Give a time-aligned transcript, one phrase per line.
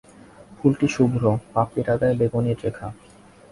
[0.57, 1.23] ফুলটি শুভ্র,
[1.53, 2.87] পাপড়ির আগায় বেগনির রেখা।